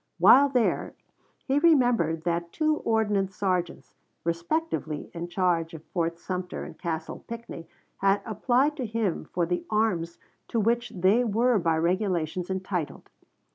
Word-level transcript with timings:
While 0.17 0.49
there 0.49 0.95
he 1.45 1.59
remembered 1.59 2.23
that 2.23 2.51
two 2.51 2.77
ordnance 2.77 3.35
sergeants, 3.35 3.93
respectively 4.23 5.11
in 5.13 5.27
charge 5.27 5.75
of 5.75 5.83
Fort 5.93 6.17
Sumter 6.17 6.63
and 6.63 6.75
Castle 6.75 7.23
Pinckney, 7.27 7.67
had 7.97 8.23
applied 8.25 8.75
to 8.77 8.85
him 8.87 9.25
for 9.25 9.45
the 9.45 9.63
arms 9.69 10.17
to 10.47 10.59
which 10.59 10.89
they 10.89 11.23
were 11.23 11.59
by 11.59 11.77
regulations 11.77 12.49
entitled. 12.49 13.11